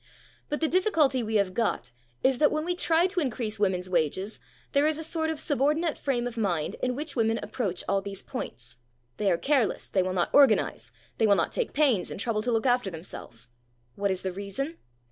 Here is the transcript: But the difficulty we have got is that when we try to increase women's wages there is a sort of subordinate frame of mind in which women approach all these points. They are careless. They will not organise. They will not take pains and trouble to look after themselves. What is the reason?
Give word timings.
But 0.49 0.61
the 0.61 0.67
difficulty 0.67 1.21
we 1.21 1.35
have 1.35 1.53
got 1.53 1.91
is 2.23 2.39
that 2.39 2.51
when 2.51 2.65
we 2.65 2.73
try 2.73 3.05
to 3.05 3.19
increase 3.19 3.59
women's 3.59 3.87
wages 3.87 4.39
there 4.71 4.87
is 4.87 4.97
a 4.97 5.03
sort 5.03 5.29
of 5.29 5.39
subordinate 5.39 5.95
frame 5.95 6.25
of 6.25 6.37
mind 6.37 6.73
in 6.81 6.95
which 6.95 7.15
women 7.15 7.37
approach 7.43 7.83
all 7.87 8.01
these 8.01 8.23
points. 8.23 8.77
They 9.17 9.29
are 9.31 9.37
careless. 9.37 9.87
They 9.87 10.01
will 10.01 10.13
not 10.13 10.33
organise. 10.33 10.91
They 11.19 11.27
will 11.27 11.35
not 11.35 11.51
take 11.51 11.73
pains 11.73 12.09
and 12.09 12.19
trouble 12.19 12.41
to 12.41 12.51
look 12.51 12.65
after 12.65 12.89
themselves. 12.89 13.49
What 13.93 14.09
is 14.09 14.23
the 14.23 14.31
reason? 14.33 14.79